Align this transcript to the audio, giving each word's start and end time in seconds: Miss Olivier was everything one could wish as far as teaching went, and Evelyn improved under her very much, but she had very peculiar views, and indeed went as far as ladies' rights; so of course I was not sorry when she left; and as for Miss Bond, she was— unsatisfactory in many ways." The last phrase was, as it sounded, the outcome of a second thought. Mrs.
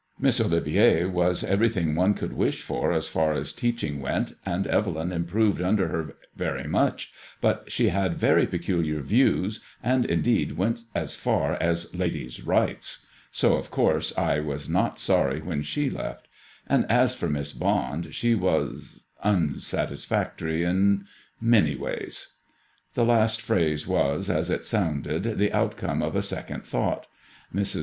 Miss 0.19 0.41
Olivier 0.41 1.05
was 1.05 1.43
everything 1.43 1.93
one 1.93 2.15
could 2.15 2.33
wish 2.33 2.67
as 2.71 3.07
far 3.07 3.31
as 3.33 3.53
teaching 3.53 4.01
went, 4.01 4.33
and 4.43 4.65
Evelyn 4.65 5.11
improved 5.11 5.61
under 5.61 5.89
her 5.89 6.15
very 6.35 6.67
much, 6.67 7.13
but 7.39 7.71
she 7.71 7.89
had 7.89 8.17
very 8.17 8.47
peculiar 8.47 9.01
views, 9.01 9.59
and 9.83 10.03
indeed 10.05 10.53
went 10.53 10.85
as 10.95 11.15
far 11.15 11.53
as 11.61 11.93
ladies' 11.93 12.41
rights; 12.41 13.05
so 13.31 13.53
of 13.57 13.69
course 13.69 14.11
I 14.17 14.39
was 14.39 14.67
not 14.67 14.97
sorry 14.97 15.39
when 15.39 15.61
she 15.61 15.87
left; 15.91 16.27
and 16.65 16.89
as 16.89 17.13
for 17.13 17.29
Miss 17.29 17.53
Bond, 17.53 18.11
she 18.15 18.33
was— 18.33 19.05
unsatisfactory 19.23 20.63
in 20.63 21.05
many 21.39 21.75
ways." 21.75 22.29
The 22.95 23.05
last 23.05 23.39
phrase 23.39 23.85
was, 23.85 24.31
as 24.31 24.49
it 24.49 24.65
sounded, 24.65 25.37
the 25.37 25.53
outcome 25.53 26.01
of 26.01 26.15
a 26.15 26.23
second 26.23 26.63
thought. 26.65 27.05
Mrs. 27.53 27.79